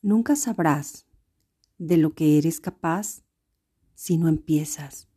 Nunca 0.00 0.36
sabrás 0.36 1.06
de 1.76 1.96
lo 1.96 2.14
que 2.14 2.38
eres 2.38 2.60
capaz 2.60 3.22
si 3.94 4.16
no 4.16 4.28
empiezas. 4.28 5.08